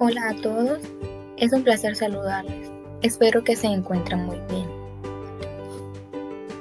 [0.00, 0.80] Hola a todos,
[1.36, 2.68] es un placer saludarles.
[3.02, 4.66] Espero que se encuentren muy bien.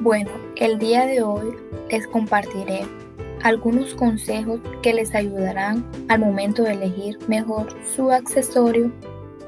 [0.02, 1.56] Bueno, el día de hoy
[1.90, 2.86] les compartiré
[3.42, 8.92] algunos consejos que les ayudarán al momento de elegir mejor su accesorio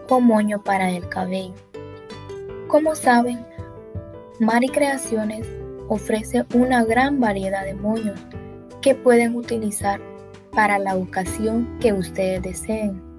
[0.10, 1.54] o moño para el cabello.
[2.68, 3.46] Como saben,
[4.40, 5.46] Mari Creaciones
[5.90, 8.20] ofrece una gran variedad de moños
[8.82, 10.02] que pueden utilizar
[10.52, 13.15] para la ocasión que ustedes deseen,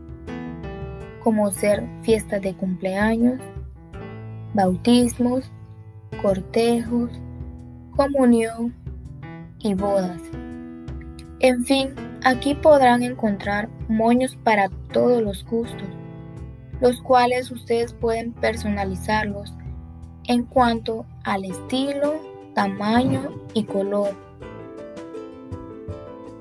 [1.26, 3.40] como ser fiestas de cumpleaños,
[4.54, 5.50] bautismos,
[6.22, 7.10] cortejos,
[7.96, 8.72] comunión
[9.58, 10.22] y bodas.
[11.40, 11.88] En fin,
[12.22, 15.88] aquí podrán encontrar moños para todos los gustos,
[16.80, 19.52] los cuales ustedes pueden personalizarlos
[20.28, 22.20] en cuanto al estilo,
[22.54, 24.10] tamaño y color.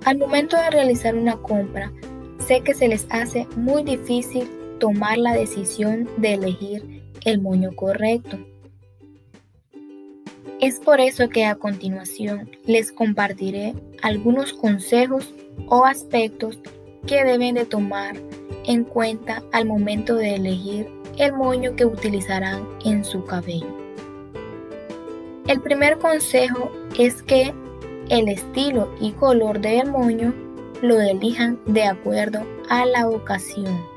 [0.06, 1.92] Al momento de realizar una compra,
[2.38, 4.48] sé que se les hace muy difícil
[4.80, 8.38] tomar la decisión de elegir el moño correcto.
[10.62, 15.34] Es por eso que a continuación les compartiré algunos consejos
[15.68, 16.60] o aspectos
[17.06, 18.16] que deben de tomar
[18.66, 23.68] en cuenta al momento de elegir el moño que utilizarán en su cabello.
[25.48, 27.54] El primer consejo es que
[28.10, 30.34] el estilo y color del moño
[30.82, 32.40] lo elijan de acuerdo
[32.70, 33.95] a la ocasión.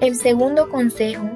[0.00, 1.28] El segundo consejo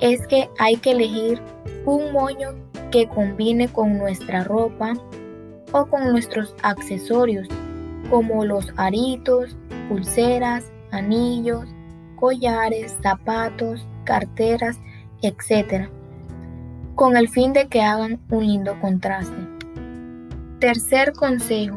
[0.00, 1.40] es que hay que elegir
[1.86, 2.50] un moño
[2.90, 4.92] que combine con nuestra ropa
[5.72, 7.48] o con nuestros accesorios
[8.10, 9.56] como los aritos,
[9.88, 11.66] pulseras, anillos,
[12.16, 14.78] collares, zapatos, carteras,
[15.22, 15.88] etc.
[16.94, 19.48] con el fin de que hagan un lindo contraste.
[20.58, 21.76] Tercer consejo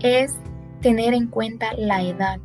[0.00, 0.34] es
[0.80, 2.40] tener en cuenta la edad.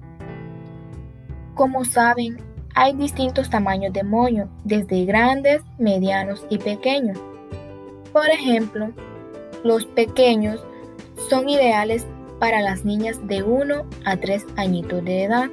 [1.56, 2.38] Como saben,
[2.76, 7.18] hay distintos tamaños de moño, desde grandes, medianos y pequeños.
[8.12, 8.92] Por ejemplo,
[9.64, 10.64] los pequeños
[11.30, 12.06] son ideales
[12.40, 15.50] para las niñas de 1 a 3 añitos de edad.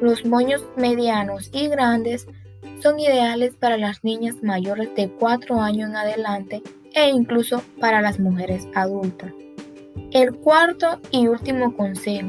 [0.00, 2.26] Los moños medianos y grandes
[2.82, 6.62] son ideales para las niñas mayores de 4 años en adelante
[6.94, 9.32] e incluso para las mujeres adultas.
[10.12, 12.28] El cuarto y último consejo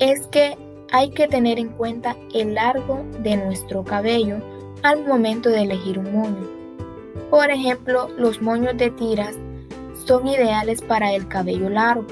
[0.00, 0.56] es que
[0.92, 4.36] hay que tener en cuenta el largo de nuestro cabello
[4.82, 6.46] al momento de elegir un moño.
[7.30, 9.34] Por ejemplo, los moños de tiras
[10.04, 12.06] son ideales para el cabello largo.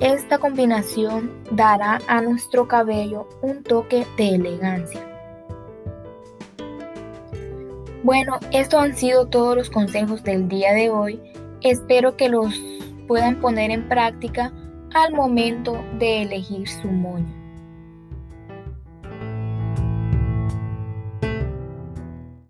[0.00, 5.06] Esta combinación dará a nuestro cabello un toque de elegancia.
[8.02, 11.20] Bueno, estos han sido todos los consejos del día de hoy.
[11.60, 12.58] Espero que los
[13.06, 14.50] puedan poner en práctica
[14.94, 17.42] al momento de elegir su moño.